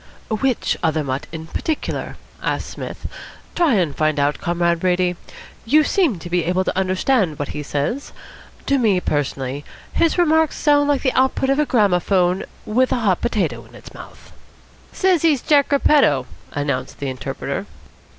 [0.29, 3.07] "Which other mutt in particular?" asked Psmith.
[3.53, 5.15] "Try and find out, Comrade Brady.
[5.63, 8.11] You seem to be able to understand what he says.
[8.65, 13.21] To me, personally, his remarks sound like the output of a gramophone with a hot
[13.21, 14.31] potato in its mouth."
[14.91, 17.67] "Says he's Jack Repetto," announced the interpreter.